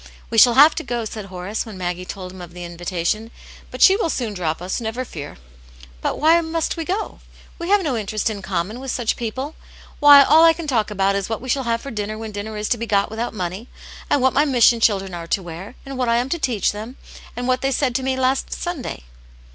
[0.31, 3.29] "We shall have to go," said Horace, when Maggie told him of the invitation."
[3.69, 5.37] But she will soon drop us, never fear.""
[6.01, 7.19] But why must we go?
[7.59, 9.53] We have no interest ia common with such people.
[9.99, 12.57] Why, all I can talk about is what we shall have for dinner when dinner
[12.57, 13.67] is to be got without money,
[14.09, 16.95] and what my mission children are to wear, and what I am to teach them,
[17.37, 19.03] and what they said to me last Sunday."